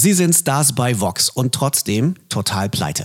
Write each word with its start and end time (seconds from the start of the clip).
Sie 0.00 0.12
sind 0.12 0.32
Stars 0.32 0.76
bei 0.76 1.00
Vox 1.00 1.28
und 1.28 1.52
trotzdem 1.52 2.14
total 2.28 2.68
pleite. 2.68 3.02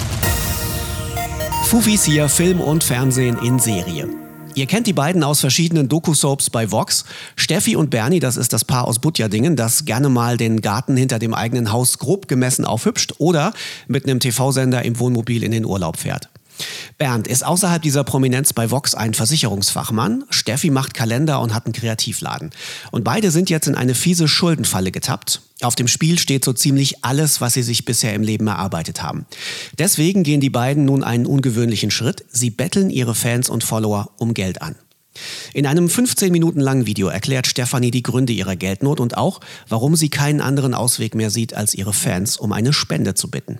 Fufis 1.63 2.03
hier, 2.03 2.29
Film 2.29 2.61
und 2.61 2.83
Fernsehen 2.83 3.35
in 3.39 3.57
Serie. 3.57 4.07
Ihr 4.53 4.67
kennt 4.67 4.85
die 4.85 4.93
beiden 4.93 5.23
aus 5.23 5.39
verschiedenen 5.39 5.89
Doku-Soaps 5.89 6.51
bei 6.51 6.69
Vox. 6.69 7.05
Steffi 7.35 7.75
und 7.75 7.89
Bernie, 7.89 8.19
das 8.19 8.37
ist 8.37 8.53
das 8.53 8.63
Paar 8.63 8.87
aus 8.87 8.99
Butjadingen, 8.99 9.55
das 9.55 9.85
gerne 9.85 10.09
mal 10.09 10.37
den 10.37 10.61
Garten 10.61 10.95
hinter 10.95 11.17
dem 11.17 11.33
eigenen 11.33 11.71
Haus 11.71 11.97
grob 11.97 12.27
gemessen 12.27 12.63
aufhübscht 12.63 13.15
oder 13.17 13.53
mit 13.87 14.03
einem 14.03 14.19
TV-Sender 14.19 14.85
im 14.85 14.99
Wohnmobil 14.99 15.43
in 15.43 15.51
den 15.51 15.65
Urlaub 15.65 15.97
fährt. 15.97 16.29
Bernd 16.97 17.27
ist 17.27 17.45
außerhalb 17.45 17.81
dieser 17.81 18.03
Prominenz 18.03 18.53
bei 18.53 18.71
Vox 18.71 18.95
ein 18.95 19.13
Versicherungsfachmann. 19.13 20.23
Steffi 20.29 20.69
macht 20.69 20.93
Kalender 20.93 21.41
und 21.41 21.53
hat 21.53 21.65
einen 21.65 21.73
Kreativladen. 21.73 22.51
Und 22.91 23.03
beide 23.03 23.31
sind 23.31 23.49
jetzt 23.49 23.67
in 23.67 23.75
eine 23.75 23.95
fiese 23.95 24.27
Schuldenfalle 24.27 24.91
getappt. 24.91 25.41
Auf 25.61 25.75
dem 25.75 25.87
Spiel 25.87 26.19
steht 26.19 26.45
so 26.45 26.53
ziemlich 26.53 27.03
alles, 27.03 27.41
was 27.41 27.53
sie 27.53 27.63
sich 27.63 27.85
bisher 27.85 28.13
im 28.13 28.21
Leben 28.21 28.47
erarbeitet 28.47 29.01
haben. 29.01 29.25
Deswegen 29.77 30.23
gehen 30.23 30.41
die 30.41 30.49
beiden 30.49 30.85
nun 30.85 31.03
einen 31.03 31.25
ungewöhnlichen 31.25 31.91
Schritt. 31.91 32.25
Sie 32.29 32.49
betteln 32.49 32.89
ihre 32.89 33.15
Fans 33.15 33.49
und 33.49 33.63
Follower 33.63 34.11
um 34.17 34.33
Geld 34.33 34.61
an. 34.61 34.75
In 35.53 35.67
einem 35.67 35.89
15 35.89 36.31
Minuten 36.31 36.59
langen 36.59 36.87
Video 36.87 37.07
erklärt 37.07 37.45
Stefanie 37.45 37.91
die 37.91 38.03
Gründe 38.03 38.33
ihrer 38.33 38.55
Geldnot 38.55 38.99
und 38.99 39.15
auch, 39.15 39.41
warum 39.69 39.95
sie 39.95 40.09
keinen 40.09 40.41
anderen 40.41 40.73
Ausweg 40.73 41.13
mehr 41.15 41.29
sieht, 41.29 41.53
als 41.53 41.73
ihre 41.73 41.93
Fans 41.93 42.37
um 42.37 42.51
eine 42.51 42.73
Spende 42.73 43.13
zu 43.13 43.29
bitten. 43.29 43.59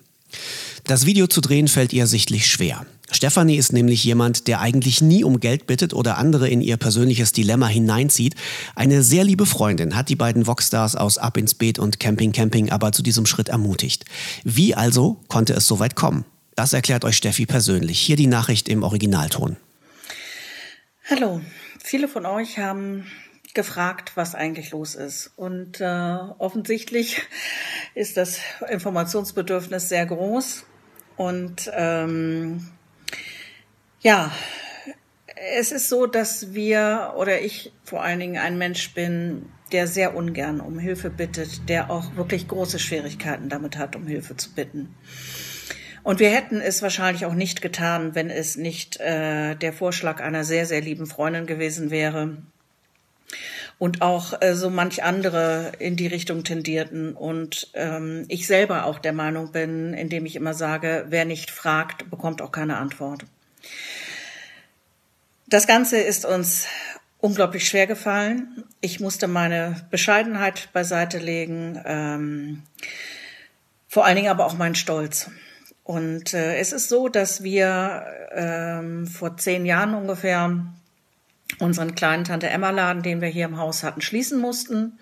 Das 0.86 1.06
Video 1.06 1.28
zu 1.28 1.40
drehen 1.40 1.70
fällt 1.70 1.94
ihr 1.94 2.08
sichtlich 2.08 2.46
schwer. 2.46 2.86
Stefanie 3.10 3.56
ist 3.56 3.72
nämlich 3.72 4.04
jemand, 4.04 4.50
der 4.50 4.60
eigentlich 4.60 5.02
nie 5.02 5.24
um 5.24 5.40
Geld 5.40 5.66
bittet 5.66 5.94
oder 5.94 6.18
andere 6.18 6.50
in 6.50 6.60
ihr 6.62 6.76
persönliches 6.76 7.32
Dilemma 7.32 7.68
hineinzieht. 7.68 8.36
Eine 8.76 9.02
sehr 9.02 9.24
liebe 9.24 9.46
Freundin 9.46 9.96
hat 9.96 10.10
die 10.10 10.18
beiden 10.18 10.46
Voxstars 10.46 10.98
aus 10.98 11.18
Ab 11.18 11.38
ins 11.38 11.56
Beet 11.56 11.80
und 11.80 12.02
Camping 12.02 12.34
Camping 12.34 12.70
aber 12.70 12.92
zu 12.92 13.02
diesem 13.02 13.26
Schritt 13.26 13.48
ermutigt. 13.48 14.04
Wie 14.44 14.76
also 14.76 15.22
konnte 15.30 15.54
es 15.54 15.68
so 15.68 15.80
weit 15.80 15.96
kommen? 15.96 16.26
Das 16.56 16.74
erklärt 16.74 17.06
euch 17.06 17.16
Steffi 17.16 17.46
persönlich. 17.46 18.00
Hier 18.00 18.18
die 18.18 18.28
Nachricht 18.28 18.68
im 18.68 18.84
Originalton. 18.84 19.56
Hallo, 21.10 21.40
viele 21.82 22.10
von 22.10 22.26
euch 22.26 22.60
haben 22.60 23.06
gefragt, 23.54 24.14
was 24.16 24.36
eigentlich 24.36 24.72
los 24.72 24.96
ist. 24.96 25.32
Und 25.38 25.80
äh, 25.80 26.18
offensichtlich 26.40 27.22
ist 27.96 28.18
das 28.18 28.40
Informationsbedürfnis 28.70 29.88
sehr 29.88 30.06
groß. 30.06 30.66
Und 31.18 31.72
ähm, 31.76 32.68
ja, 34.02 34.32
es 35.56 35.72
ist 35.72 35.90
so, 35.90 36.06
dass 36.06 36.54
wir 36.54 37.14
oder 37.18 37.42
ich 37.42 37.72
vor 37.84 38.04
allen 38.04 38.20
Dingen 38.20 38.38
ein 38.38 38.58
Mensch 38.58 38.94
bin, 38.94 39.50
der 39.72 39.88
sehr 39.88 40.16
ungern 40.16 40.62
um 40.62 40.80
Hilfe 40.80 41.10
bittet, 41.10 41.68
der 41.68 41.90
auch 41.90 42.16
wirklich 42.16 42.48
große 42.48 42.80
Schwierigkeiten 42.80 43.50
damit 43.50 43.78
hat, 43.78 43.96
um 43.96 44.08
Hilfe 44.08 44.38
zu 44.38 44.54
bitten. 44.54 44.96
Und 46.04 46.20
wir 46.20 46.30
hätten 46.30 46.60
es 46.60 46.82
wahrscheinlich 46.82 47.26
auch 47.26 47.34
nicht 47.34 47.62
getan, 47.62 48.14
wenn 48.14 48.30
es 48.30 48.58
nicht 48.58 49.00
äh, 49.00 49.56
der 49.56 49.74
Vorschlag 49.74 50.22
einer 50.22 50.44
sehr, 50.44 50.66
sehr 50.66 50.82
lieben 50.82 51.08
Freundin 51.08 51.46
gewesen 51.46 51.92
wäre, 51.92 52.38
und 53.80 54.02
auch 54.02 54.42
äh, 54.42 54.56
so 54.56 54.70
manch 54.70 55.04
andere 55.04 55.74
in 55.80 55.96
die 55.96 56.08
Richtung 56.08 56.44
tendierten. 56.44 57.14
Und 57.14 57.70
ähm, 57.74 58.26
ich 58.28 58.48
selber 58.48 58.86
auch 58.86 59.00
der 59.00 59.14
Meinung 59.14 59.52
bin, 59.52 59.94
indem 59.94 60.26
ich 60.26 60.36
immer 60.36 60.54
sage, 60.54 61.06
wer 61.10 61.26
nicht 61.26 61.52
fragt, 61.52 62.10
bekommt 62.10 62.42
auch 62.42 62.52
keine 62.52 62.78
Antwort. 62.78 63.26
Das 65.48 65.68
Ganze 65.68 65.98
ist 65.98 66.26
uns 66.26 66.66
unglaublich 67.20 67.68
schwer 67.68 67.88
gefallen. 67.88 68.64
Ich 68.82 69.00
musste 69.00 69.28
meine 69.28 69.76
Bescheidenheit 69.92 70.70
beiseite 70.74 71.20
legen, 71.20 71.82
ähm, 71.86 72.64
vor 73.88 74.06
allen 74.06 74.16
Dingen 74.16 74.32
aber 74.32 74.46
auch 74.46 74.58
meinen 74.58 74.76
Stolz. 74.76 75.30
Und 75.84 76.34
äh, 76.34 76.58
es 76.58 76.72
ist 76.72 76.90
so, 76.90 77.10
dass 77.10 77.44
wir 77.44 78.06
ähm, 78.32 79.08
vor 79.08 79.38
zehn 79.38 79.66
Jahren 79.66 79.94
ungefähr 79.94 80.66
unseren 81.60 81.96
kleinen 81.96 82.24
Tante 82.24 82.50
Emma 82.50 82.70
Laden, 82.70 83.04
den 83.04 83.22
wir 83.22 83.30
hier 83.30 83.46
im 83.46 83.58
Haus 83.58 83.84
hatten, 83.84 84.02
schließen 84.02 84.40
mussten. 84.40 85.00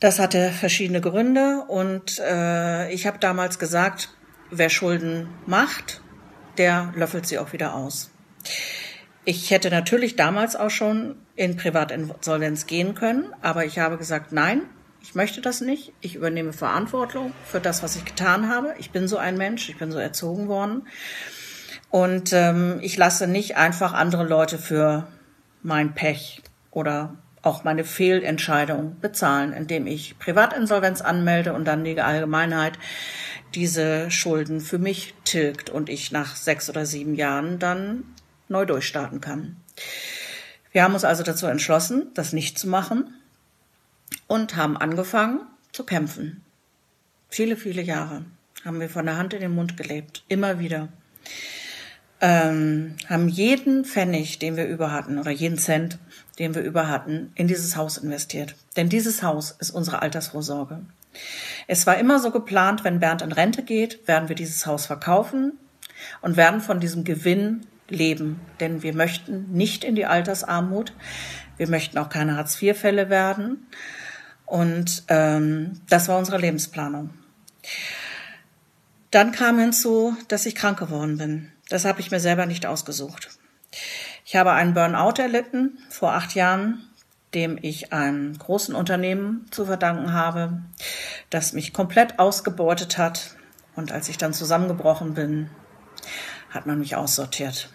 Das 0.00 0.18
hatte 0.18 0.50
verschiedene 0.50 1.00
Gründe 1.00 1.64
und 1.66 2.18
äh, 2.20 2.92
ich 2.92 3.06
habe 3.06 3.18
damals 3.18 3.58
gesagt, 3.58 4.10
wer 4.50 4.70
Schulden 4.70 5.28
macht, 5.46 6.00
der 6.56 6.92
löffelt 6.94 7.26
sie 7.26 7.38
auch 7.38 7.52
wieder 7.52 7.74
aus. 7.74 8.10
Ich 9.24 9.50
hätte 9.50 9.70
natürlich 9.70 10.16
damals 10.16 10.56
auch 10.56 10.70
schon 10.70 11.16
in 11.36 11.56
Privatinsolvenz 11.56 12.66
gehen 12.66 12.94
können, 12.94 13.34
aber 13.42 13.64
ich 13.64 13.78
habe 13.78 13.98
gesagt, 13.98 14.32
nein, 14.32 14.62
ich 15.02 15.14
möchte 15.14 15.40
das 15.40 15.60
nicht. 15.60 15.92
Ich 16.00 16.14
übernehme 16.14 16.52
Verantwortung 16.52 17.32
für 17.44 17.60
das, 17.60 17.82
was 17.82 17.96
ich 17.96 18.04
getan 18.04 18.48
habe. 18.48 18.74
Ich 18.78 18.90
bin 18.90 19.08
so 19.08 19.16
ein 19.16 19.36
Mensch, 19.36 19.68
ich 19.68 19.78
bin 19.78 19.92
so 19.92 19.98
erzogen 19.98 20.48
worden. 20.48 20.86
Und 21.90 22.32
ähm, 22.32 22.78
ich 22.82 22.96
lasse 22.96 23.26
nicht 23.26 23.56
einfach 23.56 23.92
andere 23.92 24.24
Leute 24.24 24.58
für 24.58 25.08
mein 25.62 25.94
Pech 25.94 26.42
oder 26.70 27.16
auch 27.42 27.64
meine 27.64 27.84
Fehlentscheidung 27.84 29.00
bezahlen, 29.00 29.52
indem 29.52 29.86
ich 29.86 30.18
Privatinsolvenz 30.18 31.00
anmelde 31.00 31.54
und 31.54 31.64
dann 31.64 31.84
die 31.84 32.00
Allgemeinheit 32.00 32.78
diese 33.54 34.10
Schulden 34.10 34.60
für 34.60 34.78
mich 34.78 35.14
tilgt 35.24 35.70
und 35.70 35.88
ich 35.88 36.12
nach 36.12 36.36
sechs 36.36 36.68
oder 36.68 36.84
sieben 36.84 37.14
Jahren 37.14 37.58
dann 37.58 38.04
neu 38.48 38.66
durchstarten 38.66 39.20
kann. 39.20 39.56
Wir 40.72 40.82
haben 40.82 40.94
uns 40.94 41.04
also 41.04 41.22
dazu 41.22 41.46
entschlossen, 41.46 42.08
das 42.14 42.32
nicht 42.32 42.58
zu 42.58 42.68
machen 42.68 43.14
und 44.26 44.56
haben 44.56 44.76
angefangen 44.76 45.40
zu 45.72 45.84
kämpfen. 45.84 46.44
Viele, 47.30 47.56
viele 47.56 47.82
Jahre 47.82 48.24
haben 48.64 48.80
wir 48.80 48.90
von 48.90 49.06
der 49.06 49.16
Hand 49.16 49.32
in 49.32 49.40
den 49.40 49.54
Mund 49.54 49.76
gelebt, 49.76 50.24
immer 50.28 50.58
wieder 50.58 50.88
ähm, 52.20 52.96
haben 53.08 53.28
jeden 53.28 53.84
Pfennig, 53.84 54.38
den 54.38 54.56
wir 54.56 54.66
über 54.66 54.92
hatten, 54.92 55.18
oder 55.18 55.30
jeden 55.30 55.58
Cent, 55.58 55.98
den 56.38 56.54
wir 56.54 56.62
über 56.62 56.88
hatten, 56.88 57.32
in 57.34 57.48
dieses 57.48 57.76
Haus 57.76 57.96
investiert. 57.96 58.54
Denn 58.76 58.88
dieses 58.88 59.22
Haus 59.22 59.50
ist 59.58 59.70
unsere 59.70 60.02
Altersvorsorge. 60.02 60.80
Es 61.66 61.86
war 61.86 61.98
immer 61.98 62.18
so 62.18 62.30
geplant, 62.30 62.84
wenn 62.84 63.00
Bernd 63.00 63.22
in 63.22 63.32
Rente 63.32 63.62
geht, 63.62 64.06
werden 64.06 64.28
wir 64.28 64.36
dieses 64.36 64.66
Haus 64.66 64.86
verkaufen 64.86 65.58
und 66.20 66.36
werden 66.36 66.60
von 66.60 66.80
diesem 66.80 67.04
Gewinn 67.04 67.66
leben. 67.88 68.40
Denn 68.60 68.82
wir 68.82 68.94
möchten 68.94 69.52
nicht 69.52 69.84
in 69.84 69.94
die 69.94 70.06
Altersarmut. 70.06 70.92
Wir 71.56 71.68
möchten 71.68 71.98
auch 71.98 72.08
keine 72.08 72.36
Hartz-IV-Fälle 72.36 73.10
werden. 73.10 73.66
Und 74.46 75.04
ähm, 75.08 75.80
das 75.88 76.08
war 76.08 76.18
unsere 76.18 76.38
Lebensplanung. 76.38 77.10
Dann 79.10 79.32
kam 79.32 79.58
hinzu, 79.58 80.16
dass 80.28 80.46
ich 80.46 80.54
krank 80.54 80.78
geworden 80.78 81.16
bin. 81.16 81.52
Das 81.68 81.84
habe 81.84 82.00
ich 82.00 82.10
mir 82.10 82.20
selber 82.20 82.46
nicht 82.46 82.66
ausgesucht. 82.66 83.30
Ich 84.24 84.36
habe 84.36 84.52
einen 84.52 84.74
Burnout 84.74 85.20
erlitten 85.20 85.78
vor 85.88 86.12
acht 86.12 86.34
Jahren, 86.34 86.84
dem 87.34 87.58
ich 87.60 87.92
einem 87.92 88.36
großen 88.36 88.74
Unternehmen 88.74 89.46
zu 89.50 89.66
verdanken 89.66 90.12
habe, 90.12 90.62
das 91.30 91.52
mich 91.52 91.72
komplett 91.72 92.18
ausgebeutet 92.18 92.98
hat. 92.98 93.36
Und 93.74 93.92
als 93.92 94.08
ich 94.08 94.18
dann 94.18 94.32
zusammengebrochen 94.32 95.14
bin, 95.14 95.50
hat 96.50 96.66
man 96.66 96.78
mich 96.78 96.96
aussortiert. 96.96 97.70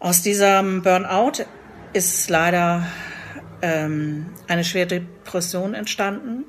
Aus 0.00 0.22
diesem 0.22 0.82
Burnout 0.82 1.44
ist 1.92 2.30
leider 2.30 2.86
ähm, 3.62 4.32
eine 4.46 4.64
schwere 4.64 4.86
Depression 4.86 5.74
entstanden 5.74 6.44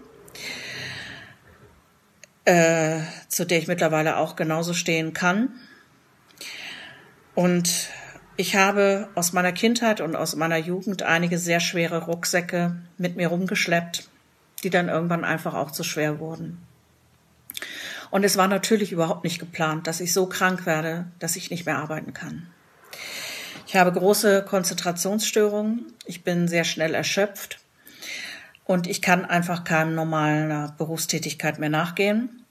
äh, 2.50 3.02
zu 3.28 3.46
der 3.46 3.60
ich 3.60 3.68
mittlerweile 3.68 4.18
auch 4.18 4.36
genauso 4.36 4.74
stehen 4.74 5.14
kann. 5.14 5.52
Und 7.36 7.90
ich 8.38 8.56
habe 8.56 9.08
aus 9.14 9.34
meiner 9.34 9.52
Kindheit 9.52 10.02
und 10.02 10.16
aus 10.16 10.36
meiner 10.36 10.58
Jugend 10.58 11.04
einige 11.04 11.38
sehr 11.38 11.60
schwere 11.60 12.06
Rucksäcke 12.06 12.76
mit 12.98 13.16
mir 13.18 13.28
rumgeschleppt, 13.28 14.10
die 14.64 14.72
dann 14.72 14.90
irgendwann 14.90 15.24
einfach 15.26 15.54
auch 15.54 15.70
zu 15.70 15.84
schwer 15.84 16.20
wurden. 16.20 16.58
Und 18.10 18.24
es 18.24 18.36
war 18.36 18.48
natürlich 18.48 18.92
überhaupt 18.92 19.24
nicht 19.24 19.38
geplant, 19.38 19.86
dass 19.86 20.02
ich 20.02 20.12
so 20.12 20.26
krank 20.26 20.66
werde, 20.66 21.06
dass 21.20 21.36
ich 21.36 21.52
nicht 21.52 21.68
mehr 21.68 21.78
arbeiten 21.78 22.14
kann. 22.14 22.48
Ich 23.68 23.76
habe 23.76 23.92
große 23.92 24.44
Konzentrationsstörungen. 24.44 25.94
Ich 26.06 26.24
bin 26.24 26.48
sehr 26.48 26.64
schnell 26.64 26.96
erschöpft. 26.96 27.59
Und 28.70 28.86
ich 28.86 29.02
kann 29.02 29.26
einfach 29.26 29.64
keinem 29.64 29.96
normalen 29.96 30.72
Berufstätigkeit 30.78 31.58
mehr 31.58 31.72
nachgehen. 31.72 32.46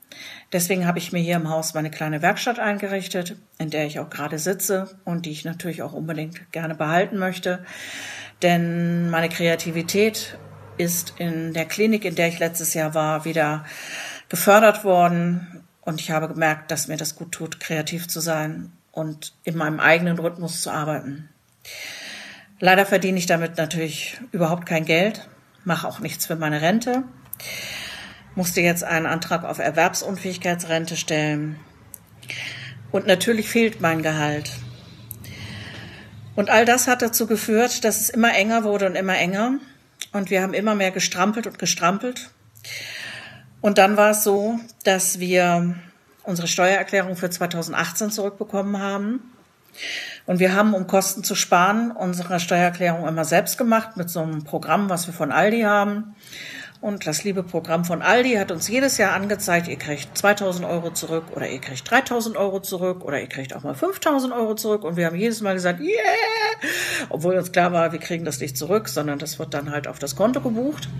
Deswegen 0.53 0.85
habe 0.85 0.99
ich 0.99 1.13
mir 1.13 1.21
hier 1.21 1.37
im 1.37 1.49
Haus 1.49 1.75
meine 1.75 1.93
kleine 1.93 2.23
Werkstatt 2.23 2.59
eingerichtet, 2.59 3.37
in 3.59 3.71
der 3.71 3.87
ich 3.87 4.01
auch 4.01 4.11
gerade 4.11 4.41
sitze 4.41 4.99
und 5.05 5.27
die 5.27 5.31
ich 5.31 5.45
natürlich 5.45 5.81
auch 5.81 5.93
unbedingt 5.93 6.51
gerne 6.51 6.75
behalten 6.75 7.19
möchte. 7.19 7.65
Denn 8.43 9.11
meine 9.11 9.29
Kreativität 9.29 10.37
ist 10.77 11.15
in 11.19 11.53
der 11.55 11.67
Klinik, 11.67 12.05
in 12.05 12.17
der 12.17 12.27
ich 12.27 12.41
letztes 12.41 12.75
Jahr 12.75 12.95
war, 12.95 13.25
wieder 13.25 13.65
gefördert 14.29 14.83
worden. 14.83 15.63
Und 15.83 16.01
ich 16.01 16.11
habe 16.11 16.27
gemerkt, 16.27 16.73
dass 16.73 16.89
mir 16.89 16.97
das 16.97 17.15
gut 17.15 17.31
tut, 17.31 17.61
kreativ 17.61 18.09
zu 18.09 18.19
sein 18.19 18.73
und 18.91 19.35
in 19.45 19.57
meinem 19.57 19.79
eigenen 19.79 20.19
Rhythmus 20.19 20.63
zu 20.63 20.73
arbeiten. 20.73 21.29
Leider 22.59 22.87
verdiene 22.87 23.19
ich 23.19 23.27
damit 23.27 23.57
natürlich 23.57 24.19
überhaupt 24.33 24.67
kein 24.67 24.85
Geld, 24.85 25.29
mache 25.69 25.87
auch 25.87 26.01
nichts 26.01 26.27
für 26.27 26.35
meine 26.35 26.61
Rente. 26.61 27.05
musste 28.35 28.61
jetzt 28.61 28.83
einen 28.83 29.07
Antrag 29.07 29.45
auf 29.45 29.59
Erwerbsunfähigkeitsrente 29.59 30.97
stellen. 30.97 31.61
Und 32.91 33.07
natürlich 33.07 33.49
fehlt 33.49 33.81
mein 33.81 34.03
Gehalt. 34.03 34.51
Und 36.35 36.51
all 36.51 36.65
das 36.65 36.87
hat 36.89 37.03
dazu 37.03 37.27
geführt, 37.27 37.85
dass 37.85 38.01
es 38.01 38.11
immer 38.11 38.35
enger 38.35 38.65
wurde 38.65 38.87
und 38.87 38.95
immer 38.97 39.17
enger. 39.17 39.55
Und 40.13 40.31
wir 40.31 40.41
haben 40.43 40.55
immer 40.55 40.75
mehr 40.75 40.91
gestrampelt 40.91 41.47
und 41.47 41.59
gestrampelt. 41.59 42.31
Und 43.61 43.77
dann 43.79 43.97
war 43.97 44.11
es 44.11 44.25
so, 44.25 44.59
dass 44.85 45.19
wir 45.19 45.75
unsere 46.23 46.49
Steuererklärung 46.49 47.17
für 47.17 47.29
2018 47.29 48.11
zurückbekommen 48.11 48.79
haben. 48.79 49.21
Und 50.29 50.41
wir 50.41 50.55
haben, 50.55 50.75
um 50.75 50.87
Kosten 50.87 51.25
zu 51.25 51.35
sparen, 51.35 51.91
unsere 51.91 52.39
Steuererklärung 52.39 53.09
immer 53.09 53.25
selbst 53.25 53.57
gemacht 53.57 53.97
mit 53.97 54.11
so 54.11 54.21
einem 54.21 54.45
Programm, 54.45 54.91
was 54.91 55.07
wir 55.07 55.15
von 55.15 55.33
Aldi 55.33 55.63
haben. 55.63 56.15
Und 56.83 57.07
das 57.07 57.25
liebe 57.25 57.43
Programm 57.43 57.87
von 57.87 58.03
Aldi 58.03 58.35
hat 58.35 58.53
uns 58.53 58.69
jedes 58.69 58.99
Jahr 58.99 59.15
angezeigt, 59.15 59.69
ihr 59.69 59.79
kriegt 59.79 60.19
2000 60.19 60.67
Euro 60.67 60.91
zurück 60.91 61.25
oder 61.35 61.49
ihr 61.49 61.63
kriegt 61.63 61.91
3000 61.91 62.37
Euro 62.37 62.61
zurück 62.61 63.07
oder 63.07 63.19
ihr 63.19 63.27
kriegt 63.27 63.57
auch 63.57 63.63
mal 63.63 63.75
5000 63.75 64.35
Euro 64.35 64.55
zurück. 64.55 64.85
Und 64.85 64.99
wir 64.99 65.07
haben 65.07 65.17
jedes 65.17 65.41
Mal 65.41 65.55
gesagt, 65.55 65.81
yeah! 65.81 65.89
Obwohl 67.09 67.37
uns 67.37 67.51
klar 67.51 67.73
war, 67.73 67.93
wir 67.93 67.99
kriegen 67.99 68.27
das 68.27 68.39
nicht 68.39 68.59
zurück, 68.59 68.91
sondern 68.91 69.19
das 69.19 69.39
wird 69.39 69.55
dann 69.55 69.71
halt 69.71 69.89
auf 69.89 69.99
das 69.99 70.15
Konto 70.15 70.43
gebucht. 70.43 70.91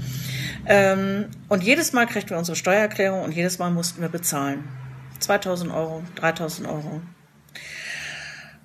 Ähm, 0.65 1.27
und 1.51 1.63
jedes 1.63 1.93
Mal 1.93 2.07
kriegten 2.07 2.31
wir 2.31 2.39
unsere 2.39 2.57
Steuererklärung 2.57 3.25
und 3.25 3.33
jedes 3.33 3.59
Mal 3.59 3.71
mussten 3.71 4.01
wir 4.01 4.09
bezahlen. 4.09 4.65
2000 5.19 5.71
Euro, 5.71 6.03
3000 6.17 6.67
Euro. 6.67 7.03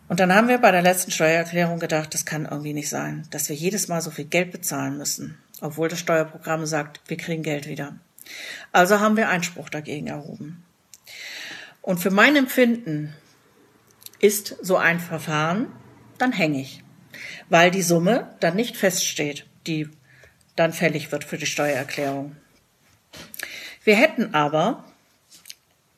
Und 0.08 0.20
dann 0.20 0.34
haben 0.34 0.48
wir 0.48 0.58
bei 0.58 0.72
der 0.72 0.82
letzten 0.82 1.12
Steuererklärung 1.12 1.80
gedacht, 1.80 2.14
das 2.14 2.26
kann 2.26 2.46
irgendwie 2.46 2.74
nicht 2.74 2.90
sein, 2.90 3.26
dass 3.32 3.50
wir 3.50 3.56
jedes 3.56 3.88
Mal 3.88 4.02
so 4.02 4.12
viel 4.12 4.26
Geld 4.26 4.52
bezahlen 4.52 4.98
müssen 4.98 5.38
obwohl 5.64 5.88
das 5.88 6.00
Steuerprogramm 6.00 6.66
sagt, 6.66 7.00
wir 7.08 7.16
kriegen 7.16 7.42
Geld 7.42 7.68
wieder. 7.68 7.96
Also 8.74 9.00
haben 9.00 9.16
wir 9.16 9.30
Einspruch 9.30 9.70
dagegen 9.70 10.08
erhoben. 10.08 10.64
Und 11.82 12.00
für 12.00 12.12
mein 12.12 12.36
Empfinden 12.36 13.14
ist 14.20 14.58
so 14.62 14.76
ein 14.76 15.00
Verfahren 15.00 15.68
dann 16.18 16.34
hängig, 16.34 16.84
weil 17.50 17.72
die 17.72 17.82
Summe 17.82 18.36
dann 18.42 18.58
nicht 18.58 18.76
feststeht, 18.76 19.46
die 19.66 19.90
dann 20.58 20.74
fällig 20.74 21.14
wird 21.14 21.24
für 21.24 21.38
die 21.38 21.46
Steuererklärung. 21.46 22.36
Wir 23.86 23.96
hätten 23.96 24.34
aber, 24.34 24.84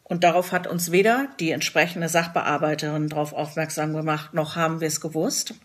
und 0.07 0.23
darauf 0.23 0.51
hat 0.51 0.67
uns 0.67 0.91
weder 0.91 1.27
die 1.39 1.51
entsprechende 1.51 2.09
Sachbearbeiterin 2.09 3.09
darauf 3.09 3.33
aufmerksam 3.33 3.93
gemacht, 3.93 4.33
noch 4.33 4.55
haben 4.55 4.79
wir 4.79 4.87
es 4.87 5.01
gewusst, 5.01 5.55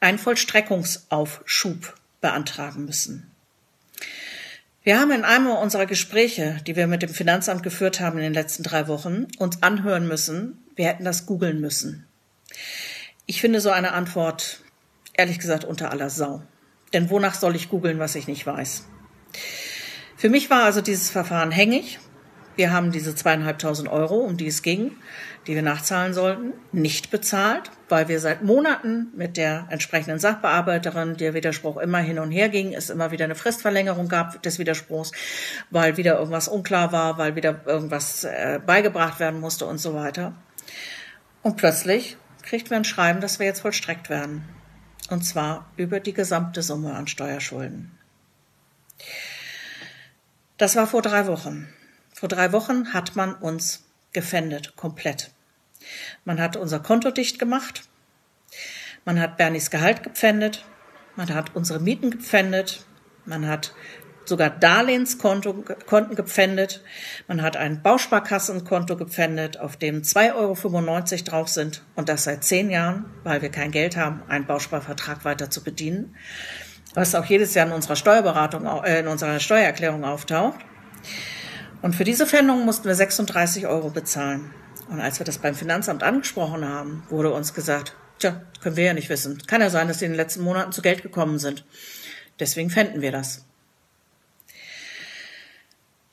einen 0.00 0.18
Vollstreckungsaufschub 0.18 1.94
beantragen 2.22 2.86
müssen. 2.86 3.30
Wir 4.82 4.98
haben 4.98 5.10
in 5.10 5.24
einem 5.24 5.48
unserer 5.48 5.84
Gespräche, 5.84 6.58
die 6.66 6.74
wir 6.74 6.86
mit 6.86 7.02
dem 7.02 7.10
Finanzamt 7.10 7.62
geführt 7.62 8.00
haben 8.00 8.16
in 8.16 8.24
den 8.24 8.34
letzten 8.34 8.62
drei 8.62 8.88
Wochen, 8.88 9.26
uns 9.38 9.62
anhören 9.62 10.08
müssen, 10.08 10.64
wir 10.74 10.86
hätten 10.86 11.04
das 11.04 11.26
googeln 11.26 11.60
müssen. 11.60 12.06
Ich 13.26 13.40
finde 13.40 13.60
so 13.60 13.70
eine 13.70 13.92
Antwort, 13.92 14.60
ehrlich 15.12 15.38
gesagt, 15.38 15.64
unter 15.64 15.90
aller 15.90 16.08
Sau. 16.08 16.42
Denn 16.94 17.10
wonach 17.10 17.34
soll 17.34 17.56
ich 17.56 17.68
googeln, 17.68 17.98
was 17.98 18.14
ich 18.14 18.26
nicht 18.26 18.46
weiß? 18.46 18.84
Für 20.16 20.30
mich 20.30 20.48
war 20.48 20.62
also 20.62 20.80
dieses 20.80 21.10
Verfahren 21.10 21.50
hängig 21.50 21.98
wir 22.56 22.72
haben 22.72 22.90
diese 22.90 23.14
zweieinhalbtausend 23.14 23.88
Euro, 23.88 24.16
um 24.16 24.36
die 24.36 24.46
es 24.46 24.62
ging, 24.62 24.92
die 25.46 25.54
wir 25.54 25.62
nachzahlen 25.62 26.14
sollten, 26.14 26.54
nicht 26.72 27.10
bezahlt, 27.10 27.70
weil 27.88 28.08
wir 28.08 28.18
seit 28.18 28.42
Monaten 28.42 29.12
mit 29.14 29.36
der 29.36 29.66
entsprechenden 29.70 30.18
Sachbearbeiterin, 30.18 31.16
der 31.16 31.34
Widerspruch 31.34 31.76
immer 31.76 31.98
hin 31.98 32.18
und 32.18 32.30
her 32.30 32.48
ging, 32.48 32.72
es 32.72 32.90
immer 32.90 33.10
wieder 33.10 33.26
eine 33.26 33.34
Fristverlängerung 33.34 34.08
gab 34.08 34.42
des 34.42 34.58
Widerspruchs, 34.58 35.12
weil 35.70 35.96
wieder 35.96 36.18
irgendwas 36.18 36.48
unklar 36.48 36.92
war, 36.92 37.18
weil 37.18 37.36
wieder 37.36 37.60
irgendwas 37.66 38.24
äh, 38.24 38.58
beigebracht 38.64 39.20
werden 39.20 39.40
musste 39.40 39.66
und 39.66 39.78
so 39.78 39.94
weiter. 39.94 40.32
Und 41.42 41.56
plötzlich 41.56 42.16
kriegt 42.42 42.70
wir 42.70 42.76
ein 42.76 42.84
Schreiben, 42.84 43.20
dass 43.20 43.38
wir 43.38 43.46
jetzt 43.46 43.60
vollstreckt 43.60 44.08
werden. 44.08 44.44
Und 45.10 45.24
zwar 45.24 45.70
über 45.76 46.00
die 46.00 46.14
gesamte 46.14 46.62
Summe 46.62 46.94
an 46.94 47.06
Steuerschulden. 47.06 47.92
Das 50.56 50.74
war 50.74 50.86
vor 50.86 51.02
drei 51.02 51.26
Wochen. 51.26 51.68
Vor 52.18 52.30
drei 52.30 52.50
Wochen 52.52 52.94
hat 52.94 53.14
man 53.14 53.34
uns 53.34 53.84
gefändet, 54.14 54.74
komplett. 54.74 55.32
Man 56.24 56.40
hat 56.40 56.56
unser 56.56 56.80
Konto 56.80 57.10
dicht 57.10 57.38
gemacht. 57.38 57.82
Man 59.04 59.20
hat 59.20 59.36
Bernies 59.36 59.70
Gehalt 59.70 60.02
gepfändet. 60.02 60.64
Man 61.16 61.34
hat 61.34 61.54
unsere 61.54 61.78
Mieten 61.78 62.10
gepfändet. 62.10 62.86
Man 63.26 63.46
hat 63.46 63.74
sogar 64.24 64.48
Darlehenskonten 64.48 66.16
gepfändet. 66.16 66.82
Man 67.28 67.42
hat 67.42 67.58
ein 67.58 67.82
Bausparkassenkonto 67.82 68.96
gepfändet, 68.96 69.60
auf 69.60 69.76
dem 69.76 70.00
2,95 70.00 70.34
Euro 70.36 71.24
drauf 71.24 71.48
sind 71.48 71.82
und 71.96 72.08
das 72.08 72.24
seit 72.24 72.44
zehn 72.44 72.70
Jahren, 72.70 73.04
weil 73.24 73.42
wir 73.42 73.50
kein 73.50 73.72
Geld 73.72 73.94
haben, 73.98 74.22
einen 74.26 74.46
Bausparvertrag 74.46 75.26
weiter 75.26 75.50
zu 75.50 75.62
bedienen, 75.62 76.16
was 76.94 77.14
auch 77.14 77.26
jedes 77.26 77.52
Jahr 77.52 77.66
in 77.66 77.72
unserer 77.72 77.96
Steuerberatung, 77.96 78.66
äh, 78.84 79.00
in 79.00 79.06
unserer 79.06 79.38
Steuererklärung 79.38 80.02
auftaucht. 80.02 80.60
Und 81.82 81.94
für 81.94 82.04
diese 82.04 82.26
Pfändung 82.26 82.64
mussten 82.64 82.84
wir 82.84 82.94
36 82.94 83.66
Euro 83.66 83.90
bezahlen. 83.90 84.52
Und 84.88 85.00
als 85.00 85.18
wir 85.18 85.26
das 85.26 85.38
beim 85.38 85.54
Finanzamt 85.54 86.02
angesprochen 86.02 86.66
haben, 86.66 87.02
wurde 87.10 87.32
uns 87.32 87.54
gesagt, 87.54 87.94
tja, 88.18 88.40
können 88.62 88.76
wir 88.76 88.84
ja 88.84 88.94
nicht 88.94 89.08
wissen. 89.08 89.42
Kann 89.46 89.60
ja 89.60 89.70
sein, 89.70 89.88
dass 89.88 89.98
sie 89.98 90.04
in 90.04 90.12
den 90.12 90.16
letzten 90.16 90.42
Monaten 90.42 90.72
zu 90.72 90.82
Geld 90.82 91.02
gekommen 91.02 91.38
sind. 91.38 91.64
Deswegen 92.38 92.70
fänden 92.70 93.00
wir 93.00 93.12
das. 93.12 93.44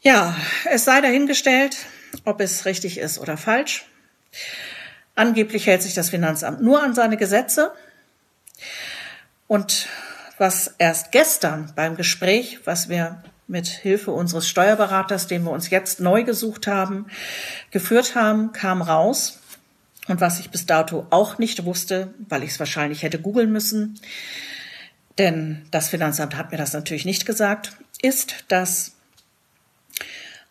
Ja, 0.01 0.35
es 0.69 0.85
sei 0.85 0.99
dahingestellt, 1.01 1.77
ob 2.25 2.41
es 2.41 2.65
richtig 2.65 2.97
ist 2.97 3.19
oder 3.19 3.37
falsch. 3.37 3.85
Angeblich 5.15 5.67
hält 5.67 5.81
sich 5.81 5.93
das 5.93 6.09
Finanzamt 6.09 6.61
nur 6.61 6.81
an 6.81 6.95
seine 6.95 7.17
Gesetze. 7.17 7.71
Und 9.47 9.87
was 10.37 10.73
erst 10.77 11.11
gestern 11.11 11.71
beim 11.75 11.95
Gespräch, 11.95 12.59
was 12.65 12.89
wir 12.89 13.23
mit 13.47 13.67
Hilfe 13.67 14.11
unseres 14.11 14.47
Steuerberaters, 14.47 15.27
den 15.27 15.43
wir 15.43 15.51
uns 15.51 15.69
jetzt 15.69 15.99
neu 15.99 16.23
gesucht 16.23 16.67
haben, 16.67 17.07
geführt 17.71 18.15
haben, 18.15 18.51
kam 18.51 18.81
raus. 18.81 19.39
Und 20.07 20.21
was 20.21 20.39
ich 20.39 20.49
bis 20.49 20.65
dato 20.65 21.07
auch 21.09 21.37
nicht 21.37 21.63
wusste, 21.65 22.13
weil 22.29 22.43
ich 22.43 22.51
es 22.51 22.59
wahrscheinlich 22.59 23.03
hätte 23.03 23.19
googeln 23.19 23.51
müssen, 23.51 23.99
denn 25.17 25.65
das 25.71 25.89
Finanzamt 25.89 26.35
hat 26.35 26.51
mir 26.51 26.57
das 26.57 26.73
natürlich 26.73 27.05
nicht 27.05 27.25
gesagt, 27.25 27.77
ist, 28.01 28.45
dass 28.47 28.93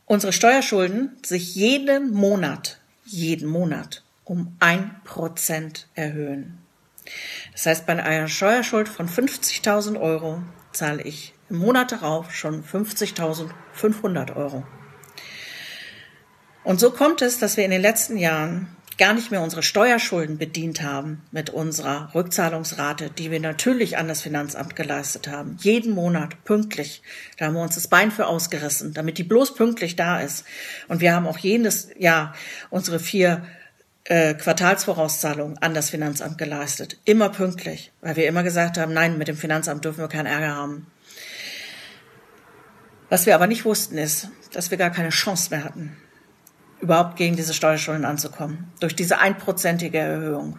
unsere 0.06 0.32
Steuerschulden 0.32 1.16
sich 1.24 1.54
jeden 1.54 2.12
Monat, 2.12 2.78
jeden 3.04 3.48
Monat 3.48 4.02
um 4.24 4.56
ein 4.60 4.94
Prozent 5.04 5.88
erhöhen. 5.94 6.58
Das 7.52 7.66
heißt, 7.66 7.86
bei 7.86 8.00
einer 8.00 8.28
Steuerschuld 8.28 8.88
von 8.88 9.08
50.000 9.08 10.00
Euro 10.00 10.42
zahle 10.72 11.02
ich 11.02 11.34
im 11.48 11.56
Monat 11.56 11.92
darauf 11.92 12.34
schon 12.34 12.64
50.500 12.64 14.36
Euro. 14.36 14.64
Und 16.64 16.80
so 16.80 16.90
kommt 16.90 17.22
es, 17.22 17.38
dass 17.38 17.56
wir 17.56 17.64
in 17.64 17.70
den 17.70 17.82
letzten 17.82 18.16
Jahren 18.16 18.76
gar 18.98 19.14
nicht 19.14 19.30
mehr 19.30 19.42
unsere 19.42 19.62
Steuerschulden 19.62 20.38
bedient 20.38 20.82
haben 20.82 21.22
mit 21.30 21.50
unserer 21.50 22.14
Rückzahlungsrate, 22.14 23.10
die 23.10 23.30
wir 23.30 23.40
natürlich 23.40 23.96
an 23.96 24.06
das 24.06 24.22
Finanzamt 24.22 24.76
geleistet 24.76 25.28
haben. 25.28 25.56
Jeden 25.60 25.92
Monat 25.92 26.44
pünktlich. 26.44 27.02
Da 27.36 27.46
haben 27.46 27.54
wir 27.54 27.62
uns 27.62 27.74
das 27.74 27.88
Bein 27.88 28.10
für 28.10 28.26
ausgerissen, 28.26 28.92
damit 28.94 29.18
die 29.18 29.24
bloß 29.24 29.54
pünktlich 29.54 29.96
da 29.96 30.20
ist. 30.20 30.44
Und 30.88 31.00
wir 31.00 31.14
haben 31.14 31.26
auch 31.26 31.38
jedes 31.38 31.88
Jahr 31.98 32.34
unsere 32.70 32.98
vier 32.98 33.44
äh, 34.04 34.34
Quartalsvorauszahlungen 34.34 35.58
an 35.58 35.74
das 35.74 35.90
Finanzamt 35.90 36.38
geleistet. 36.38 36.98
Immer 37.04 37.28
pünktlich, 37.28 37.92
weil 38.00 38.16
wir 38.16 38.26
immer 38.26 38.42
gesagt 38.42 38.78
haben, 38.78 38.92
nein, 38.92 39.18
mit 39.18 39.28
dem 39.28 39.36
Finanzamt 39.36 39.84
dürfen 39.84 40.00
wir 40.00 40.08
keinen 40.08 40.26
Ärger 40.26 40.54
haben. 40.56 40.86
Was 43.08 43.26
wir 43.26 43.34
aber 43.34 43.46
nicht 43.46 43.64
wussten, 43.64 43.98
ist, 43.98 44.28
dass 44.52 44.70
wir 44.70 44.78
gar 44.78 44.90
keine 44.90 45.10
Chance 45.10 45.50
mehr 45.50 45.64
hatten, 45.64 45.96
überhaupt 46.80 47.16
gegen 47.16 47.36
diese 47.36 47.54
Steuerschulden 47.54 48.04
anzukommen, 48.04 48.72
durch 48.80 48.96
diese 48.96 49.18
einprozentige 49.18 49.98
Erhöhung. 49.98 50.58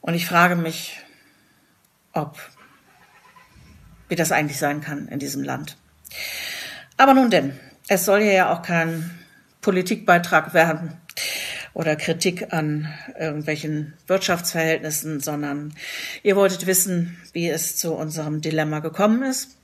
Und 0.00 0.14
ich 0.14 0.26
frage 0.26 0.56
mich, 0.56 1.00
ob, 2.12 2.38
wie 4.08 4.16
das 4.16 4.32
eigentlich 4.32 4.58
sein 4.58 4.80
kann 4.80 5.08
in 5.08 5.18
diesem 5.18 5.42
Land. 5.42 5.76
Aber 6.96 7.12
nun 7.12 7.30
denn, 7.30 7.58
es 7.88 8.04
soll 8.04 8.22
hier 8.22 8.32
ja 8.32 8.52
auch 8.52 8.62
kein 8.62 9.18
Politikbeitrag 9.60 10.54
werden 10.54 11.00
oder 11.74 11.96
Kritik 11.96 12.52
an 12.52 12.88
irgendwelchen 13.18 13.94
Wirtschaftsverhältnissen, 14.06 15.20
sondern 15.20 15.74
ihr 16.22 16.36
wolltet 16.36 16.66
wissen, 16.66 17.18
wie 17.32 17.48
es 17.48 17.76
zu 17.76 17.92
unserem 17.94 18.40
Dilemma 18.40 18.78
gekommen 18.78 19.22
ist. 19.24 19.56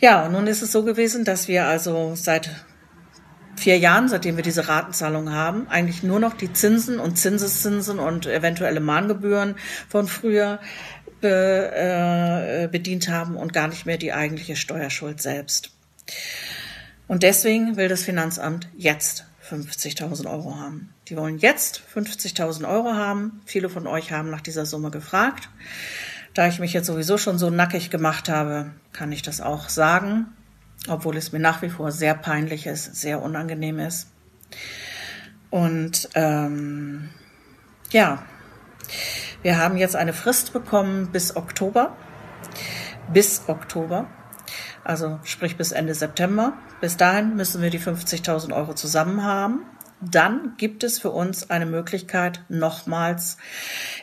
Ja, 0.00 0.24
und 0.24 0.32
nun 0.32 0.46
ist 0.46 0.62
es 0.62 0.72
so 0.72 0.84
gewesen, 0.84 1.24
dass 1.24 1.48
wir 1.48 1.66
also 1.66 2.14
seit 2.14 2.50
vier 3.56 3.76
Jahren, 3.76 4.08
seitdem 4.08 4.36
wir 4.36 4.42
diese 4.42 4.68
Ratenzahlung 4.68 5.32
haben, 5.32 5.68
eigentlich 5.68 6.02
nur 6.02 6.20
noch 6.20 6.34
die 6.34 6.52
Zinsen 6.52 6.98
und 6.98 7.18
Zinseszinsen 7.18 7.98
und 7.98 8.26
eventuelle 8.26 8.80
Mahngebühren 8.80 9.56
von 9.88 10.06
früher 10.06 10.60
be, 11.20 11.70
äh, 11.74 12.68
bedient 12.68 13.08
haben 13.08 13.36
und 13.36 13.52
gar 13.52 13.68
nicht 13.68 13.84
mehr 13.84 13.98
die 13.98 14.12
eigentliche 14.12 14.56
Steuerschuld 14.56 15.20
selbst. 15.20 15.70
Und 17.06 17.22
deswegen 17.22 17.76
will 17.76 17.88
das 17.88 18.04
Finanzamt 18.04 18.68
jetzt 18.76 19.26
50.000 19.50 20.30
Euro 20.30 20.56
haben. 20.56 20.94
Die 21.08 21.16
wollen 21.16 21.38
jetzt 21.38 21.82
50.000 21.94 22.68
Euro 22.68 22.94
haben. 22.94 23.42
Viele 23.44 23.68
von 23.68 23.86
euch 23.86 24.12
haben 24.12 24.30
nach 24.30 24.40
dieser 24.40 24.66
Summe 24.66 24.90
gefragt. 24.90 25.48
Da 26.34 26.46
ich 26.46 26.60
mich 26.60 26.72
jetzt 26.72 26.86
sowieso 26.86 27.18
schon 27.18 27.38
so 27.38 27.50
nackig 27.50 27.90
gemacht 27.90 28.28
habe, 28.28 28.72
kann 28.92 29.10
ich 29.10 29.22
das 29.22 29.40
auch 29.40 29.68
sagen, 29.68 30.26
obwohl 30.88 31.16
es 31.16 31.32
mir 31.32 31.40
nach 31.40 31.62
wie 31.62 31.70
vor 31.70 31.90
sehr 31.90 32.14
peinlich 32.14 32.66
ist, 32.66 32.94
sehr 32.94 33.20
unangenehm 33.20 33.80
ist. 33.80 34.08
Und 35.50 36.08
ähm, 36.14 37.10
ja, 37.90 38.22
wir 39.42 39.58
haben 39.58 39.76
jetzt 39.76 39.96
eine 39.96 40.12
Frist 40.12 40.52
bekommen 40.52 41.10
bis 41.10 41.34
Oktober. 41.34 41.96
Bis 43.12 43.42
Oktober. 43.48 44.06
Also 44.84 45.20
sprich 45.24 45.56
bis 45.56 45.72
Ende 45.72 45.94
September. 45.94 46.54
Bis 46.80 46.96
dahin 46.96 47.36
müssen 47.36 47.62
wir 47.62 47.70
die 47.70 47.80
50.000 47.80 48.54
Euro 48.54 48.74
zusammen 48.74 49.24
haben. 49.24 49.62
Dann 50.00 50.54
gibt 50.56 50.82
es 50.82 50.98
für 50.98 51.10
uns 51.10 51.50
eine 51.50 51.66
Möglichkeit, 51.66 52.42
nochmals 52.48 53.36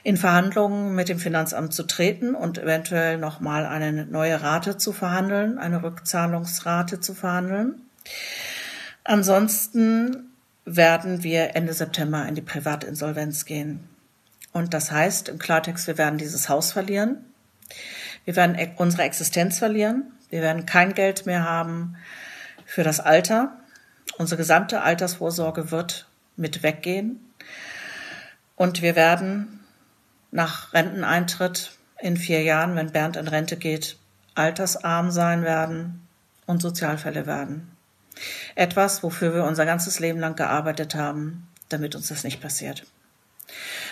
in 0.03 0.15
Verhandlungen 0.15 0.93
mit 0.93 1.10
dem 1.10 1.17
Finanzamt 1.17 1.74
zu 1.74 1.84
treten 1.84 2.36
und 2.36 2.60
eventuell 2.60 3.17
nochmal 3.17 3.65
eine 3.65 4.05
neue 4.05 4.41
Rate 4.43 4.77
zu 4.77 4.93
verhandeln, 4.93 5.57
eine 5.57 5.81
Rückzahlungsrate 5.81 7.00
zu 7.00 7.15
verhandeln. 7.15 7.81
Ansonsten 9.03 10.31
werden 10.65 11.24
wir 11.24 11.55
Ende 11.55 11.74
September 11.74 12.27
in 12.27 12.36
die 12.36 12.41
Privatinsolvenz 12.41 13.46
gehen. 13.46 13.88
Und 14.51 14.75
das 14.75 14.91
heißt 14.91 15.29
im 15.29 15.39
Klartext, 15.39 15.88
wir 15.88 15.98
werden 15.98 16.19
dieses 16.19 16.48
Haus 16.48 16.72
verlieren. 16.72 17.25
Wir 18.25 18.36
werden 18.36 18.55
e-, 18.55 18.74
unsere 18.75 19.03
Existenz 19.03 19.57
verlieren. 19.57 20.12
Wir 20.29 20.41
werden 20.41 20.65
kein 20.65 20.93
Geld 20.93 21.25
mehr 21.25 21.43
haben 21.43 21.96
für 22.65 22.84
das 22.84 23.00
Alter. 23.00 23.60
Unsere 24.17 24.38
gesamte 24.38 24.81
Altersvorsorge 24.81 25.72
wird 25.72 26.07
mit 26.36 26.63
weggehen. 26.63 27.19
Und 28.55 28.81
wir 28.81 28.96
werden 28.96 29.63
nach 30.31 30.74
Renteneintritt 30.74 31.77
in 32.00 32.17
vier 32.17 32.43
Jahren, 32.43 32.75
wenn 32.75 32.91
Bernd 32.91 33.15
in 33.15 33.27
Rente 33.27 33.57
geht, 33.57 33.98
altersarm 34.36 35.12
sein 35.12 35.43
werden 35.43 36.07
und 36.46 36.62
Sozialfälle 36.62 37.25
werden. 37.25 37.72
Etwas, 38.55 39.03
wofür 39.03 39.34
wir 39.34 39.43
unser 39.43 39.65
ganzes 39.65 40.00
Leben 40.00 40.19
lang 40.19 40.36
gearbeitet 40.36 40.96
haben, 40.96 41.48
damit 41.69 41.96
uns 41.96 42.07
das 42.07 42.24
nicht 42.24 42.41
passiert. 42.41 42.86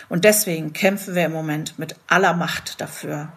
Und 0.10 0.24
deswegen 0.24 0.74
kämpfen 0.74 1.16
wir 1.16 1.26
im 1.26 1.32
Moment 1.32 1.80
mit 1.80 1.96
aller 2.08 2.34
Macht 2.34 2.82
dafür, 2.82 3.32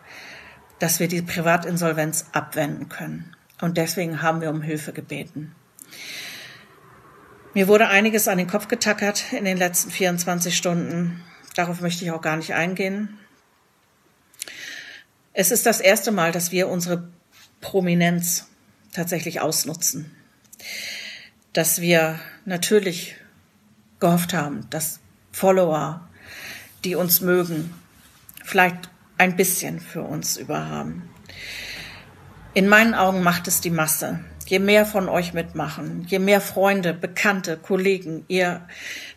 dass 0.78 1.00
wir 1.00 1.08
die 1.08 1.22
Privatinsolvenz 1.22 2.26
abwenden 2.32 2.88
können. 2.88 3.36
Und 3.60 3.76
deswegen 3.76 4.22
haben 4.22 4.40
wir 4.40 4.50
um 4.50 4.62
Hilfe 4.62 4.92
gebeten. 4.92 5.54
Mir 7.54 7.66
wurde 7.66 7.88
einiges 7.88 8.28
an 8.28 8.38
den 8.38 8.46
Kopf 8.46 8.68
getackert 8.68 9.32
in 9.32 9.44
den 9.44 9.56
letzten 9.56 9.90
24 9.90 10.56
Stunden. 10.56 11.24
Darauf 11.56 11.80
möchte 11.80 12.04
ich 12.04 12.12
auch 12.12 12.22
gar 12.22 12.36
nicht 12.36 12.54
eingehen. 12.54 13.18
Es 15.32 15.50
ist 15.50 15.66
das 15.66 15.80
erste 15.80 16.12
Mal, 16.12 16.30
dass 16.30 16.52
wir 16.52 16.68
unsere 16.68 17.08
Prominenz 17.60 18.46
tatsächlich 18.92 19.40
ausnutzen. 19.40 20.14
Dass 21.52 21.80
wir 21.80 22.20
natürlich 22.44 23.16
gehofft 23.98 24.34
haben, 24.34 24.68
dass 24.70 25.00
Follower 25.32 26.08
die 26.84 26.94
uns 26.94 27.20
mögen, 27.20 27.74
vielleicht 28.44 28.88
ein 29.18 29.36
bisschen 29.36 29.80
für 29.80 30.02
uns 30.02 30.36
überhaben. 30.36 31.10
In 32.54 32.68
meinen 32.68 32.94
Augen 32.94 33.22
macht 33.22 33.46
es 33.46 33.60
die 33.60 33.70
Masse. 33.70 34.20
Je 34.46 34.58
mehr 34.58 34.86
von 34.86 35.10
euch 35.10 35.34
mitmachen, 35.34 36.06
je 36.08 36.18
mehr 36.18 36.40
Freunde, 36.40 36.94
Bekannte, 36.94 37.58
Kollegen 37.58 38.24
ihr 38.28 38.66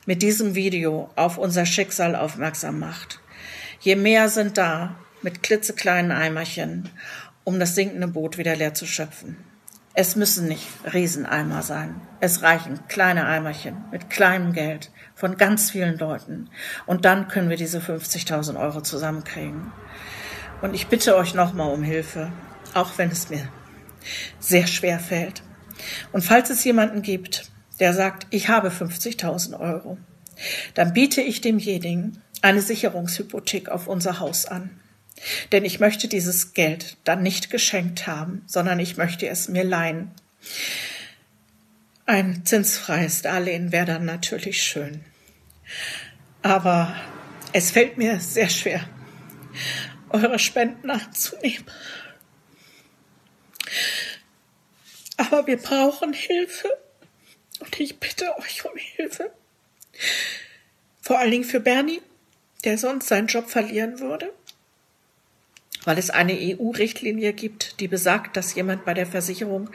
mit 0.06 0.22
diesem 0.22 0.56
Video 0.56 1.10
auf 1.16 1.38
unser 1.38 1.66
Schicksal 1.66 2.18
aufmerksam 2.18 2.80
macht, 2.80 3.22
je 3.80 3.96
mehr 3.96 4.28
sind 4.28 4.58
da 4.58 4.98
mit 5.22 5.42
klitzekleinen 5.42 6.12
Eimerchen, 6.12 6.90
um 7.46 7.60
das 7.60 7.76
sinkende 7.76 8.10
Boot 8.10 8.38
wieder 8.38 8.58
leer 8.58 8.74
zu 8.74 8.86
schöpfen. 8.86 9.38
Es 9.94 10.16
müssen 10.16 10.48
nicht 10.48 10.68
Rieseneimer 10.94 11.64
sein. 11.64 12.00
Es 12.22 12.42
reichen 12.44 12.80
kleine 12.88 13.26
Eimerchen 13.26 13.84
mit 13.92 14.10
kleinem 14.10 14.54
Geld 14.54 14.90
von 15.16 15.36
ganz 15.36 15.72
vielen 15.72 15.98
Leuten. 15.98 16.50
Und 16.86 17.04
dann 17.04 17.28
können 17.28 17.50
wir 17.50 17.58
diese 17.58 17.80
50.000 17.80 18.58
Euro 18.58 18.82
zusammenkriegen. 18.82 19.74
Und 20.62 20.74
ich 20.74 20.88
bitte 20.88 21.18
euch 21.18 21.34
nochmal 21.34 21.74
um 21.74 21.84
Hilfe, 21.84 22.32
auch 22.74 22.98
wenn 22.98 23.10
es 23.10 23.30
mir 23.30 23.48
sehr 24.40 24.66
schwer 24.68 25.00
fällt. 25.00 25.44
Und 26.14 26.24
falls 26.24 26.50
es 26.50 26.64
jemanden 26.64 27.02
gibt, 27.02 27.52
der 27.82 27.94
sagt, 27.94 28.28
ich 28.30 28.48
habe 28.48 28.70
50.000 28.70 29.60
Euro, 29.60 29.98
dann 30.74 30.94
biete 30.94 31.22
ich 31.22 31.42
demjenigen 31.42 32.22
eine 32.42 32.62
Sicherungshypothek 32.62 33.70
auf 33.70 33.88
unser 33.88 34.20
Haus 34.20 34.46
an. 34.46 34.70
Denn 35.52 35.66
ich 35.66 35.80
möchte 35.80 36.08
dieses 36.08 36.54
Geld 36.54 36.98
dann 37.04 37.22
nicht 37.22 37.50
geschenkt 37.50 38.08
haben, 38.08 38.44
sondern 38.48 38.80
ich 38.80 38.98
möchte 38.98 39.28
es 39.28 39.48
mir 39.48 39.64
leihen. 39.64 40.12
Ein 42.06 42.46
zinsfreies 42.46 43.22
Darlehen 43.22 43.72
wäre 43.72 43.86
dann 43.86 44.06
natürlich 44.06 44.64
schön. 44.64 45.06
Aber 46.42 46.96
es 47.54 47.72
fällt 47.72 47.98
mir 47.98 48.20
sehr 48.20 48.50
schwer, 48.50 48.88
eure 50.10 50.40
Spenden 50.40 50.90
anzunehmen. 50.90 51.66
Aber 55.18 55.46
wir 55.46 55.58
brauchen 55.58 56.14
Hilfe. 56.14 56.70
Und 57.60 57.80
ich 57.80 58.00
bitte 58.00 58.36
euch 58.40 58.66
um 58.66 58.76
Hilfe. 58.76 59.32
Vor 61.02 61.20
allen 61.20 61.30
Dingen 61.30 61.44
für 61.44 61.60
Bernie, 61.60 62.02
der 62.64 62.80
sonst 62.80 63.08
seinen 63.08 63.28
Job 63.28 63.50
verlieren 63.50 64.00
würde 64.00 64.34
weil 65.84 65.98
es 65.98 66.10
eine 66.10 66.34
EU-Richtlinie 66.34 67.34
gibt, 67.34 67.80
die 67.80 67.88
besagt, 67.88 68.38
dass 68.38 68.56
jemand 68.56 68.86
bei 68.86 68.94
der 68.94 69.08
Versicherung, 69.08 69.70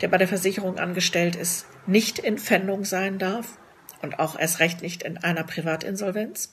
der 0.00 0.08
bei 0.08 0.18
der 0.18 0.28
Versicherung 0.28 0.78
angestellt 0.78 1.36
ist, 1.36 1.66
nicht 1.86 2.18
in 2.18 2.38
Pfändung 2.38 2.84
sein 2.84 3.18
darf 3.18 3.58
und 4.02 4.18
auch 4.18 4.38
erst 4.38 4.60
recht 4.60 4.82
nicht 4.82 5.02
in 5.02 5.18
einer 5.18 5.44
Privatinsolvenz. 5.44 6.52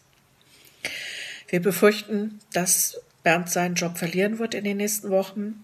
Wir 1.48 1.62
befürchten, 1.62 2.40
dass 2.54 3.02
Bernd 3.24 3.50
seinen 3.50 3.76
Job 3.76 3.98
verlieren 3.98 4.40
wird 4.40 4.54
in 4.54 4.64
den 4.64 4.78
nächsten 4.78 5.10
Wochen. 5.10 5.64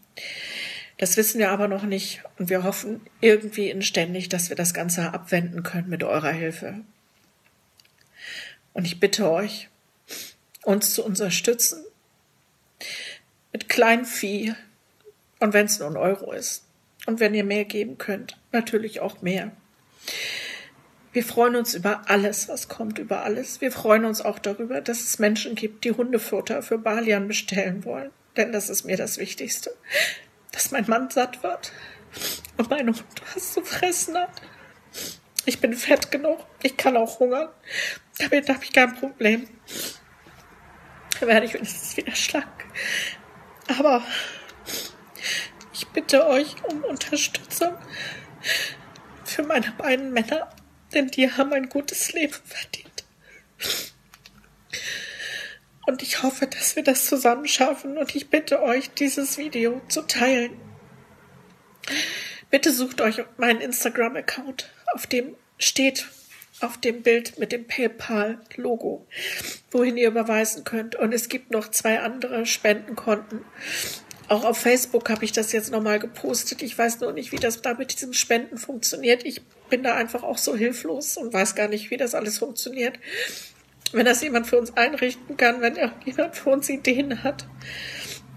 Das 0.98 1.16
wissen 1.16 1.40
wir 1.40 1.52
aber 1.52 1.68
noch 1.68 1.84
nicht 1.84 2.24
und 2.38 2.50
wir 2.50 2.64
hoffen 2.64 3.02
irgendwie 3.22 3.70
inständig, 3.70 4.30
dass 4.30 4.50
wir 4.50 4.56
das 4.56 4.74
Ganze 4.74 5.14
abwenden 5.14 5.64
können 5.64 5.90
mit 5.90 6.04
eurer 6.04 6.32
Hilfe. 6.32 6.82
Und 8.74 8.86
ich 8.86 9.00
bitte 9.00 9.30
euch, 9.30 9.70
uns 10.64 10.94
zu 10.94 11.06
unterstützen, 11.06 11.84
mit 13.58 13.70
Kleinvieh. 13.70 14.54
Und 15.40 15.54
wenn 15.54 15.66
es 15.66 15.80
nur 15.80 15.90
ein 15.90 15.98
Euro 15.98 16.32
ist. 16.32 16.64
Und 17.08 17.20
wenn 17.20 17.34
ihr 17.34 17.44
mehr 17.44 17.66
geben 17.66 17.98
könnt, 17.98 18.38
natürlich 18.52 19.00
auch 19.00 19.24
mehr. 19.24 19.52
Wir 21.12 21.24
freuen 21.24 21.56
uns 21.56 21.74
über 21.74 22.08
alles, 22.08 22.50
was 22.50 22.68
kommt, 22.68 23.00
über 23.00 23.24
alles. 23.24 23.60
Wir 23.60 23.72
freuen 23.72 24.06
uns 24.06 24.22
auch 24.22 24.38
darüber, 24.38 24.80
dass 24.82 25.02
es 25.02 25.18
Menschen 25.18 25.56
gibt, 25.56 25.86
die 25.86 25.92
Hundefutter 25.92 26.62
für 26.62 26.78
Balian 26.78 27.28
bestellen 27.28 27.84
wollen. 27.84 28.12
Denn 28.36 28.52
das 28.52 28.70
ist 28.70 28.84
mir 28.84 28.98
das 28.98 29.18
Wichtigste. 29.18 29.76
Dass 30.52 30.70
mein 30.70 30.86
Mann 30.88 31.10
satt 31.10 31.42
wird 31.42 31.72
und 32.58 32.70
mein 32.70 32.88
Hund 32.88 33.06
was 33.34 33.54
zu 33.54 33.64
fressen 33.64 34.16
hat. 34.18 34.42
Ich 35.46 35.60
bin 35.60 35.74
fett 35.74 36.12
genug. 36.12 36.46
Ich 36.62 36.78
kann 36.78 36.96
auch 36.96 37.20
hungern. 37.20 37.50
Damit 38.20 38.50
habe 38.50 38.64
ich 38.64 38.74
kein 38.74 38.94
Problem. 38.96 39.48
Da 41.20 41.26
werde 41.26 41.48
ich 41.48 41.54
wenigstens 41.56 41.98
wieder 41.98 42.16
schlank. 42.16 42.66
Aber 43.68 44.04
ich 45.74 45.88
bitte 45.88 46.28
euch 46.28 46.56
um 46.64 46.84
Unterstützung 46.84 47.78
für 49.24 49.44
meine 49.44 49.72
beiden 49.78 50.12
Männer, 50.12 50.50
denn 50.94 51.08
die 51.08 51.32
haben 51.32 51.54
ein 51.54 51.70
gutes 51.70 52.14
Leben 52.14 52.34
verdient. 52.46 53.06
Und 55.86 56.04
ich 56.04 56.24
hoffe, 56.24 56.48
dass 56.48 56.76
wir 56.76 56.84
das 56.84 57.06
zusammen 57.06 57.48
schaffen 57.48 57.98
und 57.98 58.16
ich 58.16 58.30
bitte 58.30 58.62
euch, 58.62 58.90
dieses 58.92 59.38
Video 59.38 59.82
zu 59.88 60.02
teilen. 60.02 60.60
Bitte 62.50 62.74
sucht 62.74 63.02
euch 63.02 63.24
meinen 63.38 63.62
Instagram-Account, 63.62 64.70
auf 64.94 65.08
dem 65.08 65.36
steht 65.58 66.08
auf 66.62 66.78
dem 66.78 67.04
Bild 67.04 67.38
mit 67.38 67.52
dem 67.52 67.68
PayPal-Logo, 67.68 69.06
wohin 69.72 69.98
ihr 69.98 70.08
überweisen 70.08 70.64
könnt. 70.64 70.96
Und 70.96 71.14
es 71.14 71.30
gibt 71.30 71.52
noch 71.52 71.70
zwei 71.70 72.00
andere 72.00 72.46
Spendenkonten. 72.46 73.42
Auch 74.28 74.44
auf 74.44 74.58
Facebook 74.58 75.10
habe 75.10 75.24
ich 75.24 75.32
das 75.32 75.52
jetzt 75.52 75.72
nochmal 75.72 76.00
gepostet. 76.00 76.62
Ich 76.62 76.78
weiß 76.78 77.00
nur 77.00 77.14
nicht, 77.14 77.32
wie 77.32 77.38
das 77.38 77.62
da 77.62 77.76
mit 77.76 77.94
diesem 77.94 78.14
Spenden 78.14 78.58
funktioniert. 78.58 79.26
Ich 79.26 79.42
bin 79.70 79.84
da 79.84 79.96
einfach 79.96 80.24
auch 80.24 80.38
so 80.38 80.56
hilflos 80.56 81.18
und 81.18 81.34
weiß 81.34 81.56
gar 81.56 81.68
nicht, 81.68 81.92
wie 81.92 81.98
das 81.98 82.16
alles 82.16 82.40
funktioniert. 82.40 83.00
Wenn 83.94 84.06
das 84.06 84.22
jemand 84.22 84.48
für 84.48 84.58
uns 84.58 84.76
einrichten 84.76 85.38
kann, 85.38 85.62
wenn 85.62 85.78
jemand 86.06 86.36
für 86.36 86.50
uns 86.50 86.70
Ideen 86.70 87.24
hat, 87.24 87.48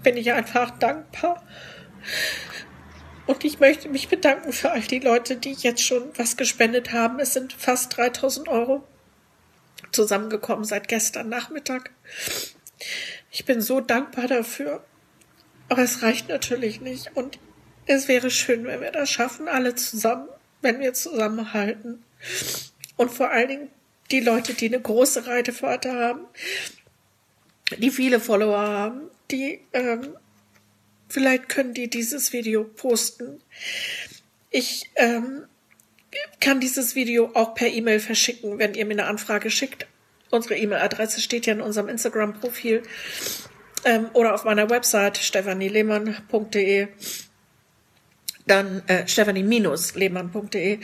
bin 0.03 0.15
ich 0.15 0.31
einfach 0.31 0.71
dankbar. 0.79 1.43
Und 3.31 3.45
ich 3.45 3.61
möchte 3.61 3.87
mich 3.87 4.09
bedanken 4.09 4.51
für 4.51 4.71
all 4.71 4.81
die 4.81 4.99
Leute, 4.99 5.37
die 5.37 5.53
jetzt 5.53 5.81
schon 5.81 6.11
was 6.17 6.35
gespendet 6.35 6.91
haben. 6.91 7.17
Es 7.21 7.31
sind 7.31 7.53
fast 7.53 7.95
3000 7.95 8.49
Euro 8.49 8.83
zusammengekommen 9.93 10.65
seit 10.65 10.89
gestern 10.89 11.29
Nachmittag. 11.29 11.91
Ich 13.31 13.45
bin 13.45 13.61
so 13.61 13.79
dankbar 13.79 14.27
dafür. 14.27 14.83
Aber 15.69 15.81
es 15.81 16.01
reicht 16.01 16.27
natürlich 16.27 16.81
nicht. 16.81 17.15
Und 17.15 17.39
es 17.85 18.09
wäre 18.09 18.29
schön, 18.29 18.65
wenn 18.65 18.81
wir 18.81 18.91
das 18.91 19.09
schaffen, 19.09 19.47
alle 19.47 19.75
zusammen, 19.75 20.27
wenn 20.61 20.81
wir 20.81 20.93
zusammenhalten. 20.93 22.03
Und 22.97 23.11
vor 23.11 23.29
allen 23.29 23.47
Dingen 23.47 23.69
die 24.11 24.19
Leute, 24.19 24.53
die 24.55 24.67
eine 24.67 24.81
große 24.81 25.25
Reitefahrt 25.25 25.85
haben, 25.85 26.25
die 27.77 27.91
viele 27.91 28.19
Follower 28.19 28.59
haben, 28.59 29.03
die 29.31 29.61
ähm, 29.71 30.17
vielleicht 31.11 31.49
können 31.49 31.73
die 31.73 31.89
dieses 31.89 32.33
Video 32.33 32.63
posten. 32.63 33.41
Ich 34.49 34.89
ähm, 34.95 35.45
kann 36.39 36.59
dieses 36.59 36.95
Video 36.95 37.31
auch 37.33 37.53
per 37.53 37.67
E-Mail 37.67 37.99
verschicken, 37.99 38.59
wenn 38.59 38.73
ihr 38.73 38.85
mir 38.85 38.93
eine 38.93 39.05
Anfrage 39.05 39.49
schickt. 39.49 39.87
Unsere 40.29 40.57
E-Mail-Adresse 40.57 41.21
steht 41.21 41.45
ja 41.45 41.53
in 41.53 41.61
unserem 41.61 41.89
Instagram-Profil 41.89 42.83
ähm, 43.85 44.09
oder 44.13 44.33
auf 44.33 44.43
meiner 44.43 44.69
Website 44.69 45.17
stephanielehmann.de. 45.17 46.87
Dann 48.47 48.81
äh, 48.87 49.07
stephanie-lehmann.de. 49.07 50.79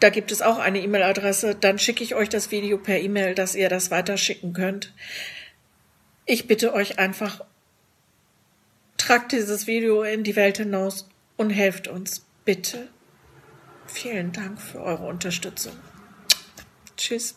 Da 0.00 0.08
gibt 0.08 0.32
es 0.32 0.40
auch 0.40 0.58
eine 0.58 0.80
E-Mail-Adresse. 0.80 1.54
Dann 1.54 1.78
schicke 1.78 2.02
ich 2.02 2.14
euch 2.14 2.30
das 2.30 2.50
Video 2.50 2.78
per 2.78 2.98
E-Mail, 2.98 3.34
dass 3.34 3.54
ihr 3.54 3.68
das 3.68 3.90
weiterschicken 3.90 4.54
könnt. 4.54 4.94
Ich 6.24 6.46
bitte 6.46 6.72
euch 6.72 6.98
einfach, 6.98 7.44
tragt 9.00 9.32
dieses 9.32 9.66
Video 9.66 10.02
in 10.02 10.24
die 10.24 10.36
Welt 10.36 10.58
hinaus 10.58 11.08
und 11.36 11.50
helft 11.50 11.88
uns, 11.88 12.22
bitte. 12.44 12.88
Vielen 13.86 14.32
Dank 14.32 14.60
für 14.60 14.80
eure 14.80 15.06
Unterstützung. 15.06 15.72
Tschüss. 16.96 17.34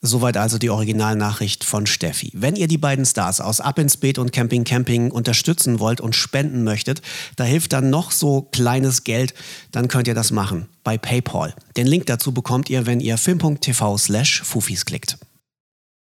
Soweit 0.00 0.36
also 0.36 0.58
die 0.58 0.70
Originalnachricht 0.70 1.62
von 1.64 1.86
Steffi. 1.86 2.32
Wenn 2.34 2.56
ihr 2.56 2.66
die 2.66 2.78
beiden 2.78 3.04
Stars 3.04 3.40
aus 3.40 3.60
Ab 3.60 3.78
ins 3.78 3.96
Beet 3.96 4.18
und 4.18 4.32
Camping 4.32 4.64
Camping 4.64 5.10
unterstützen 5.12 5.78
wollt 5.78 6.00
und 6.00 6.16
spenden 6.16 6.64
möchtet, 6.64 7.02
da 7.36 7.44
hilft 7.44 7.72
dann 7.72 7.90
noch 7.90 8.10
so 8.10 8.42
kleines 8.42 9.04
Geld, 9.04 9.34
dann 9.70 9.86
könnt 9.86 10.08
ihr 10.08 10.14
das 10.14 10.32
machen 10.32 10.68
bei 10.82 10.98
PayPal. 10.98 11.54
Den 11.76 11.86
Link 11.86 12.06
dazu 12.06 12.32
bekommt 12.32 12.68
ihr, 12.68 12.86
wenn 12.86 12.98
ihr 12.98 13.16
film.tv 13.16 13.96
slash 13.98 14.42
Fufis 14.42 14.84
klickt. 14.84 15.18